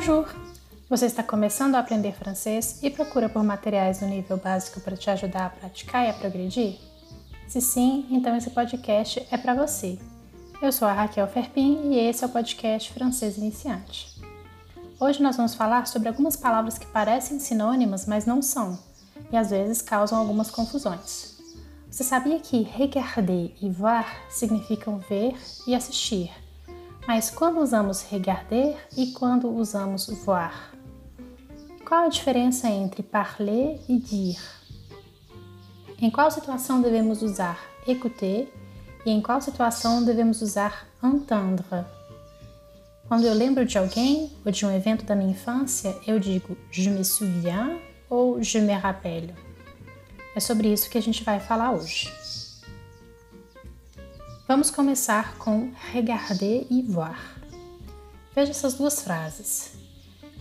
[0.00, 0.34] Bonjour!
[0.88, 5.10] Você está começando a aprender francês e procura por materiais no nível básico para te
[5.10, 6.78] ajudar a praticar e a progredir?
[7.46, 9.98] Se sim, então esse podcast é para você.
[10.62, 14.18] Eu sou a Raquel Ferpin e esse é o podcast Francês Iniciante.
[14.98, 18.78] Hoje nós vamos falar sobre algumas palavras que parecem sinônimas, mas não são,
[19.30, 21.36] e às vezes causam algumas confusões.
[21.90, 26.30] Você sabia que regarder e voir significam ver e assistir,
[27.06, 30.72] mas quando usamos regarder e quando usamos voir?
[31.86, 34.38] Qual a diferença entre parler e dire?
[36.00, 38.52] Em qual situação devemos usar écouter
[39.04, 41.84] e em qual situação devemos usar entendre?
[43.08, 46.88] Quando eu lembro de alguém ou de um evento da minha infância, eu digo je
[46.90, 49.34] me souviens ou je me rappelle.
[50.34, 52.19] É sobre isso que a gente vai falar hoje.
[54.50, 57.40] Vamos começar com regarder e voir.
[58.34, 59.74] Veja essas duas frases.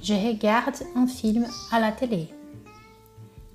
[0.01, 2.33] Je regarde un film à la télé.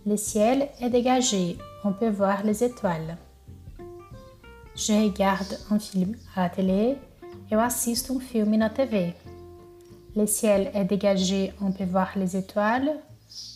[0.06, 3.19] Le ciel est dégagé, on peut voir les étoiles.
[4.77, 6.98] Je regarde un film à la télé,
[7.51, 9.12] eu assisto um filme na TV.
[10.14, 13.01] Le ciel est dégagé, on peut voir les étoiles.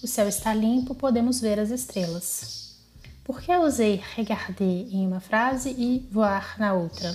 [0.03, 2.68] O céu está limpo, podemos ver as estrelas.
[3.29, 7.11] Por que eu usei regarder em uma frase e voir na outra?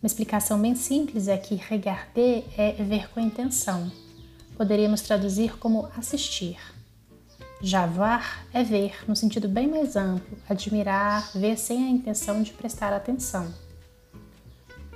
[0.00, 3.90] Uma explicação bem simples é que regarder é ver com intenção
[4.60, 6.58] poderíamos traduzir como assistir.
[7.60, 12.92] Javar é ver, no sentido bem mais amplo, admirar, ver sem a intenção de prestar
[12.92, 13.52] atenção.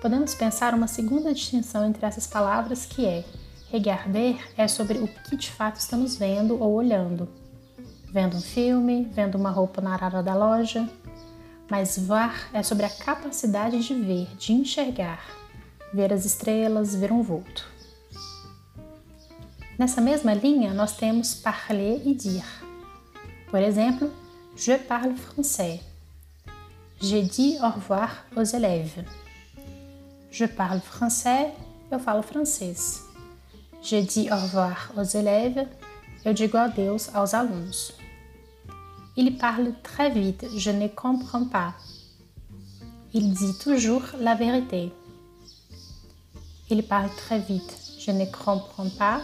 [0.00, 3.24] Podemos pensar uma segunda distinção entre essas palavras que é
[3.72, 7.26] regarder é sobre o que de fato estamos vendo ou olhando.
[8.14, 10.88] Vendo um filme, vendo uma roupa na arara da loja.
[11.68, 15.20] Mas var é sobre a capacidade de ver, de enxergar,
[15.92, 17.68] ver as estrelas, ver um vulto.
[19.76, 22.44] Nessa mesma linha, nós temos parler e dire.
[23.50, 24.08] Por exemplo,
[24.54, 25.80] je parle français.
[27.00, 29.04] Je dis au revoir aux élèves.
[30.30, 31.52] Je parle français,
[31.90, 33.02] eu falo francês.
[33.82, 35.66] Je dis au revoir aux élèves,
[36.24, 38.03] eu digo adeus aos alunos.
[39.16, 41.74] Il parle très vite, je ne comprends pas.
[43.12, 44.92] Il dit toujours la vérité.
[46.68, 49.20] Il parle très vite, je ne comprends pas.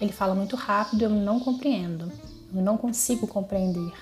[0.00, 2.12] Ele fala muito rápido, eu não compreendo.
[2.54, 3.92] Eu não consigo compreender.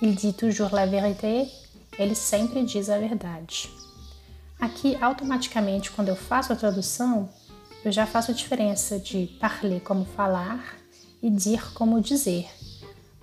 [0.00, 1.46] Il dit toujours la vérité.
[1.98, 3.70] Ele sempre diz a verdade.
[4.58, 7.28] Aqui, automaticamente, quando eu faço a tradução,
[7.84, 10.76] eu já faço a diferença de parler como falar
[11.22, 12.48] e dire como dizer.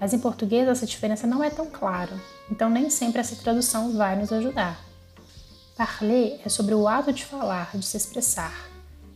[0.01, 2.19] Mas em português essa diferença não é tão clara,
[2.49, 4.83] então nem sempre essa tradução vai nos ajudar.
[5.77, 8.67] Parler é sobre o ato de falar, de se expressar.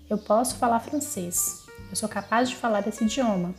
[0.08, 3.56] Eu posso falar francês, eu sou capaz de falar esse idioma.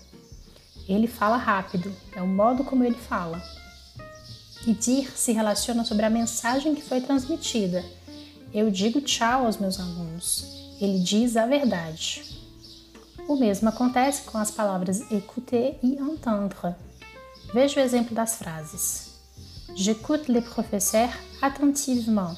[0.89, 3.43] Ele fala rápido, é o modo como ele fala.
[4.65, 7.85] E dir se relaciona sobre a mensagem que foi transmitida.
[8.55, 10.77] Eu digo tchau aos meus alunos.
[10.81, 12.23] Ele diz a verdade.
[13.29, 16.86] O mesmo acontece com as palavras écouter e entendre.
[17.53, 19.21] Veja o exemplo das frases.
[19.75, 22.35] J'écoute les professeurs attentivement.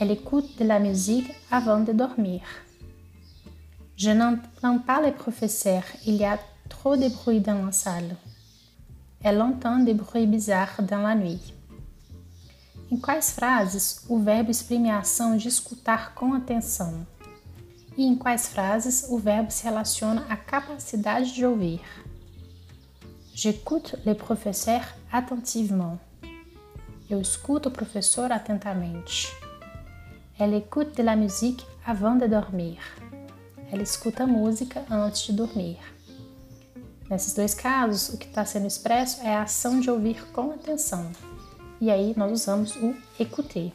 [0.00, 2.40] Elle écoute de la musique avant de dormir.
[3.96, 8.16] Je n'entends pas les professeurs, il y a trop de bruit dans la salle.
[9.22, 11.54] Elle entend des bruits bizarres dans la nuit.
[12.90, 17.06] Em quais frases o verbo exprime a ação de escutar com atenção?
[17.96, 21.80] E em quais frases o verbo se relaciona à capacidade de ouvir?
[23.34, 25.98] J'écoute le professeur attentivement.
[27.10, 29.32] Eu escuto o professor atentamente.
[30.38, 32.78] Elle écoute de la musique avant de dormir
[33.74, 35.78] ela escuta música antes de dormir.
[37.10, 41.10] Nesses dois casos, o que está sendo expresso é a ação de ouvir com atenção.
[41.80, 43.72] E aí nós usamos o écouter.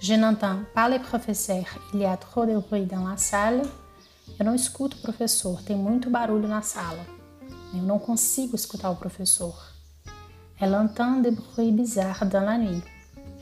[0.00, 3.62] Je n'entends pas le professeur, il y a trop de bruit dans la salle.
[4.38, 7.06] Eu não escuto o professor, tem muito barulho na sala.
[7.74, 9.54] Eu não consigo escutar o professor.
[10.60, 12.82] Elle entend des bruits bizarres dans la nuit.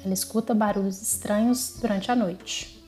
[0.05, 2.83] Ela escuta barulhos estranhos durante a noite.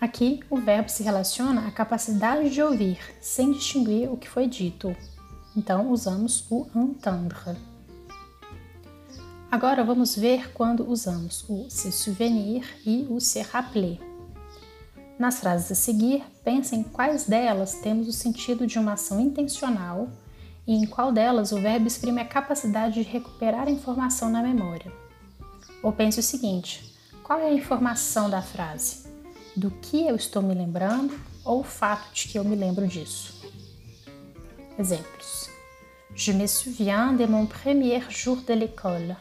[0.00, 4.96] Aqui, o verbo se relaciona à capacidade de ouvir, sem distinguir o que foi dito.
[5.54, 7.56] Então, usamos o entendre.
[9.50, 14.09] Agora vamos ver quando usamos o se souvenir e o se rappeler.
[15.20, 20.08] Nas frases a seguir, pense em quais delas temos o sentido de uma ação intencional
[20.66, 24.90] e em qual delas o verbo exprime a capacidade de recuperar a informação na memória.
[25.82, 29.08] Ou pense o seguinte: qual é a informação da frase?
[29.56, 33.40] do que eu estou me lembrando ou o fato de que eu me lembro disso.
[34.78, 35.50] Exemplos.
[36.14, 39.16] Je me souviens de mon premier jour de l'école.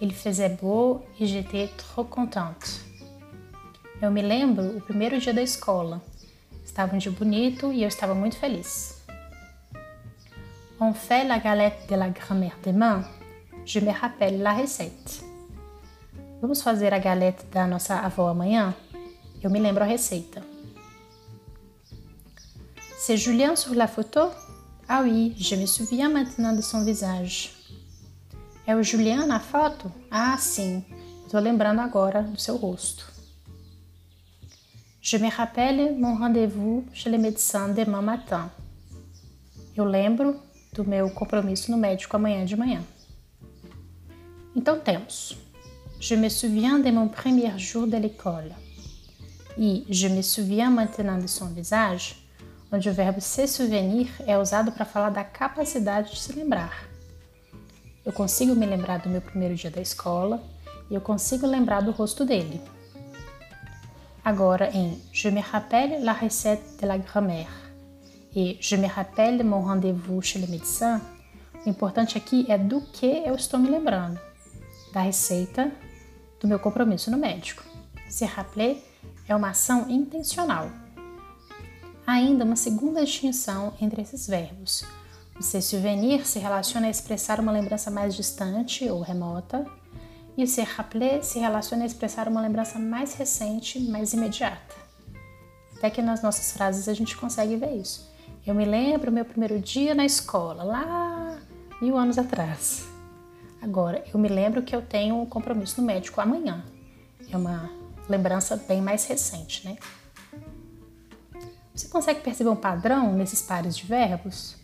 [0.00, 2.80] Il faisait beau et j'étais trop contente.
[4.02, 6.02] Eu me lembro o primeiro dia da escola.
[6.64, 9.02] Estava um dia bonito e eu estava muito feliz.
[10.80, 13.04] On fait la galette de la grand-mère demain.
[13.64, 15.22] Je me rappelle la recette.
[16.40, 18.74] Vamos fazer a galette da nossa avó amanhã?
[19.42, 20.42] Eu me lembro a receita.
[22.98, 24.30] C'est Julien sur la photo?
[24.88, 27.52] Ah oui, je me souviens maintenant de son visage.
[28.66, 29.90] É o Julien na foto?
[30.10, 30.84] Ah, sim,
[31.24, 33.13] estou lembrando agora do seu rosto.
[35.04, 38.50] Je me rappelle mon rendez-vous chez le médecin demain matin.
[39.76, 40.40] Eu lembro
[40.72, 42.82] do meu compromisso no médico amanhã de manhã.
[44.56, 45.36] Então temos
[46.00, 48.54] Je me souviens de mon premier jour de l'école.
[49.58, 52.26] E je me souviens maintenant de son visage,
[52.72, 56.88] onde o verbo se souvenir é usado para falar da capacidade de se lembrar.
[58.06, 60.42] Eu consigo me lembrar do meu primeiro dia da escola
[60.90, 62.58] e eu consigo lembrar do rosto dele.
[64.24, 67.50] Agora, em Je me rappelle la recette de la grand-mère
[68.34, 71.02] e Je me rappelle mon rendez-vous chez le médecin,
[71.66, 74.18] o importante aqui é do que eu estou me lembrando.
[74.94, 75.70] Da receita,
[76.40, 77.62] do meu compromisso no médico.
[78.08, 78.82] Se rappeler
[79.28, 80.70] é uma ação intencional.
[82.06, 84.84] Há ainda uma segunda distinção entre esses verbos.
[85.38, 89.66] O se souvenir se relaciona a expressar uma lembrança mais distante ou remota,
[90.36, 94.74] e se rappeler se relaciona a expressar uma lembrança mais recente, mais imediata.
[95.76, 98.10] Até que nas nossas frases a gente consegue ver isso.
[98.46, 101.38] Eu me lembro meu primeiro dia na escola, lá
[101.80, 102.86] mil anos atrás.
[103.60, 106.64] Agora, eu me lembro que eu tenho um compromisso no médico amanhã.
[107.30, 107.70] É uma
[108.08, 109.78] lembrança bem mais recente, né?
[111.74, 114.56] Você consegue perceber um padrão nesses pares de verbos?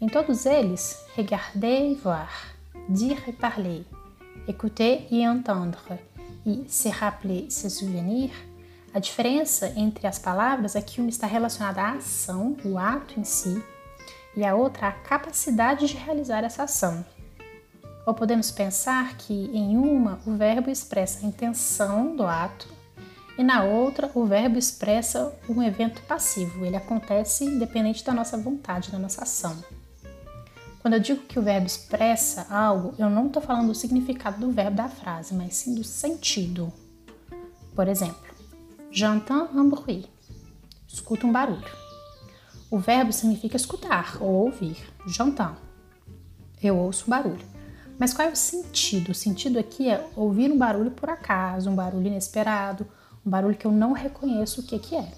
[0.00, 2.54] Em todos eles, regarder e voir,
[2.88, 3.84] dire et parler,
[4.46, 5.98] écouter e entendre
[6.46, 8.30] e se rappeler, se souvenir,
[8.92, 13.24] a diferença entre as palavras é que uma está relacionada à ação, o ato em
[13.24, 13.62] si,
[14.36, 17.04] e a outra à capacidade de realizar essa ação.
[18.06, 22.68] Ou podemos pensar que em uma o verbo expressa a intenção do ato
[23.36, 28.92] e na outra o verbo expressa um evento passivo, ele acontece independente da nossa vontade,
[28.92, 29.56] da nossa ação.
[30.84, 34.52] Quando eu digo que o verbo expressa algo, eu não estou falando do significado do
[34.52, 36.70] verbo da frase, mas sim do sentido.
[37.74, 38.34] Por exemplo,
[38.90, 40.06] j'entends un bruit.
[40.86, 41.64] Escuta um barulho.
[42.70, 44.76] O verbo significa escutar ou ouvir.
[45.06, 45.56] J'entends.
[46.62, 47.46] Eu ouço o barulho.
[47.98, 49.12] Mas qual é o sentido?
[49.12, 52.86] O sentido aqui é ouvir um barulho por acaso, um barulho inesperado,
[53.24, 55.10] um barulho que eu não reconheço o que, que é.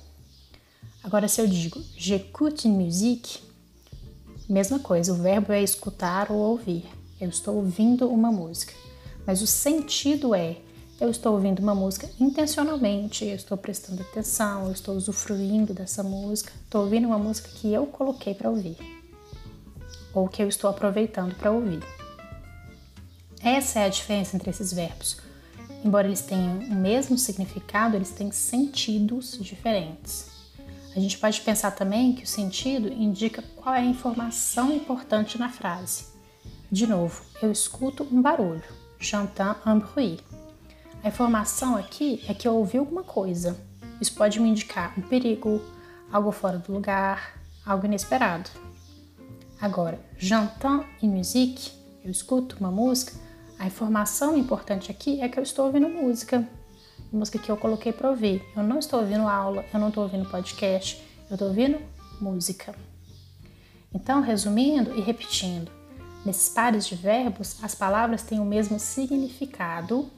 [1.02, 3.45] Agora, se eu digo j'écoute une musique,
[4.52, 6.84] mesma coisa, o verbo é escutar ou ouvir.
[7.20, 8.72] Eu estou ouvindo uma música.
[9.26, 10.58] Mas o sentido é
[10.98, 16.52] eu estou ouvindo uma música intencionalmente, eu estou prestando atenção, eu estou usufruindo dessa música,
[16.64, 18.78] estou ouvindo uma música que eu coloquei para ouvir,
[20.14, 21.82] ou que eu estou aproveitando para ouvir.
[23.42, 25.18] Essa é a diferença entre esses verbos.
[25.84, 30.35] Embora eles tenham o mesmo significado, eles têm sentidos diferentes.
[30.96, 35.50] A gente pode pensar também que o sentido indica qual é a informação importante na
[35.50, 36.06] frase.
[36.72, 38.64] De novo, eu escuto um barulho.
[38.98, 40.24] J'entends un bruit.
[41.04, 43.60] A informação aqui é que eu ouvi alguma coisa.
[44.00, 45.60] Isso pode me indicar um perigo,
[46.10, 48.48] algo fora do lugar, algo inesperado.
[49.60, 51.72] Agora, j'entends une musique,
[52.02, 53.12] eu escuto uma música,
[53.58, 56.48] a informação importante aqui é que eu estou ouvindo música,
[57.12, 58.44] música que eu coloquei para ouvir.
[58.56, 61.80] Eu não estou ouvindo aula, eu não estou ouvindo podcast, eu estou ouvindo
[62.20, 62.74] música.
[63.94, 65.70] Então, resumindo e repetindo,
[66.24, 70.10] nesses pares de verbos, as palavras têm o mesmo significado,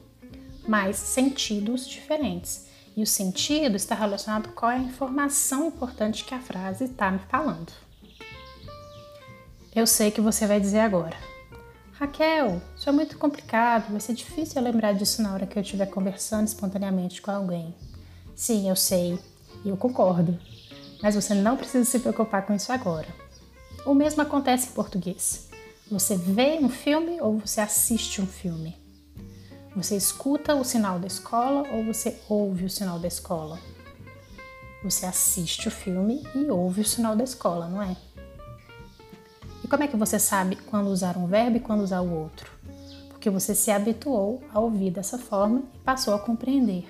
[0.67, 2.67] mas sentidos diferentes.
[2.95, 7.71] E o sentido está relacionado com a informação importante que a frase está me falando.
[9.73, 11.15] Eu sei que você vai dizer agora.
[11.99, 15.85] Raquel, isso é muito complicado, vai ser difícil lembrar disso na hora que eu estiver
[15.87, 17.75] conversando espontaneamente com alguém.
[18.33, 19.19] Sim, eu sei,
[19.65, 20.39] e eu concordo,
[21.03, 23.09] mas você não precisa se preocupar com isso agora.
[23.85, 25.49] O mesmo acontece em português.
[25.91, 28.77] Você vê um filme ou você assiste um filme?
[29.75, 33.59] Você escuta o sinal da escola ou você ouve o sinal da escola?
[34.85, 37.97] Você assiste o filme e ouve o sinal da escola, não é?
[39.67, 42.51] Como é que você sabe quando usar um verbo e quando usar o outro?
[43.09, 46.87] Porque você se habituou a ouvir dessa forma e passou a compreender,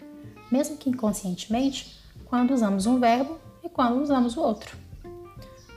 [0.52, 4.78] mesmo que inconscientemente, quando usamos um verbo e quando usamos o outro.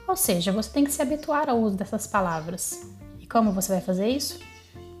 [0.07, 2.85] Ou seja, você tem que se habituar ao uso dessas palavras.
[3.19, 4.39] E como você vai fazer isso?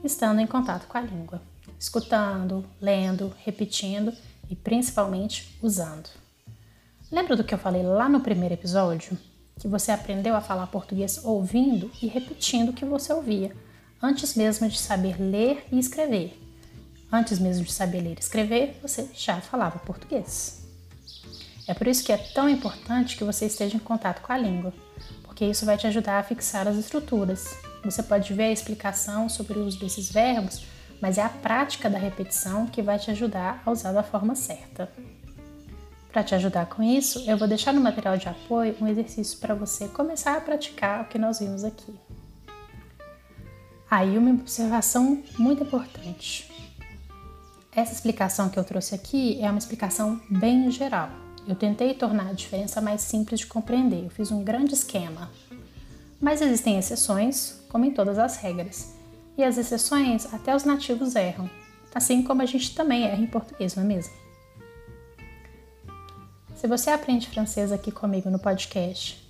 [0.03, 1.41] Estando em contato com a língua,
[1.79, 4.13] escutando, lendo, repetindo
[4.49, 6.09] e principalmente usando.
[7.11, 9.17] Lembra do que eu falei lá no primeiro episódio?
[9.59, 13.55] Que você aprendeu a falar português ouvindo e repetindo o que você ouvia,
[14.01, 16.39] antes mesmo de saber ler e escrever.
[17.11, 20.63] Antes mesmo de saber ler e escrever, você já falava português.
[21.67, 24.73] É por isso que é tão importante que você esteja em contato com a língua,
[25.23, 27.55] porque isso vai te ajudar a fixar as estruturas.
[27.85, 30.65] Você pode ver a explicação sobre o uso desses verbos,
[30.99, 34.91] mas é a prática da repetição que vai te ajudar a usar da forma certa.
[36.13, 39.55] Para te ajudar com isso, eu vou deixar no material de apoio um exercício para
[39.55, 41.91] você começar a praticar o que nós vimos aqui.
[43.89, 46.51] Aí, uma observação muito importante.
[47.75, 51.09] Essa explicação que eu trouxe aqui é uma explicação bem geral.
[51.47, 55.31] Eu tentei tornar a diferença mais simples de compreender, eu fiz um grande esquema.
[56.21, 58.93] Mas existem exceções, como em todas as regras.
[59.35, 61.49] E as exceções até os nativos erram,
[61.93, 64.22] assim como a gente também erra em português, não é mesmo?
[66.63, 69.21] Se você aprende francês aqui comigo no podcast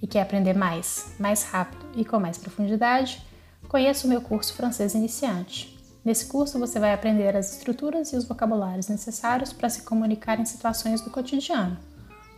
[0.00, 3.22] e quer aprender mais, mais rápido e com mais profundidade,
[3.68, 5.78] conheça o meu curso Francês Iniciante.
[6.02, 10.46] Nesse curso você vai aprender as estruturas e os vocabulários necessários para se comunicar em
[10.46, 11.76] situações do cotidiano.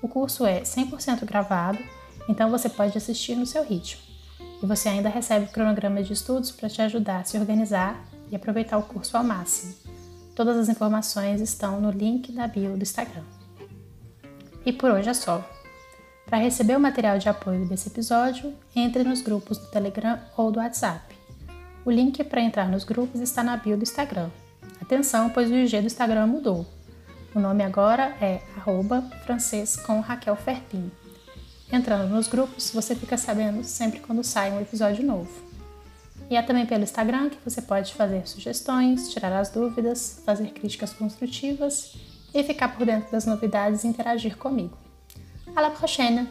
[0.02, 1.78] O curso é 100% gravado,
[2.28, 4.02] então você pode assistir no seu ritmo.
[4.60, 8.34] E você ainda recebe o cronograma de estudos para te ajudar a se organizar e
[8.34, 9.74] aproveitar o curso ao máximo.
[10.34, 13.22] Todas as informações estão no link da bio do Instagram.
[14.66, 15.46] E por hoje é só.
[16.24, 20.58] Para receber o material de apoio desse episódio, entre nos grupos do Telegram ou do
[20.58, 21.14] WhatsApp.
[21.84, 24.30] O link para entrar nos grupos está na bio do Instagram.
[24.80, 26.66] Atenção, pois o IG do Instagram mudou.
[27.34, 28.40] O nome agora é
[29.26, 30.90] francês com Raquel Ferpin.
[31.70, 35.30] Entrando nos grupos, você fica sabendo sempre quando sai um episódio novo.
[36.30, 40.94] E é também pelo Instagram que você pode fazer sugestões, tirar as dúvidas, fazer críticas
[40.94, 41.94] construtivas
[42.34, 44.76] e ficar por dentro das novidades e interagir comigo.
[45.54, 46.28] À la prochaine!